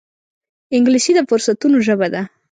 انګلیسي 0.75 1.11
د 1.15 1.19
فرصتونو 1.29 1.77
ژبه 1.87 2.07
ده 2.13 2.21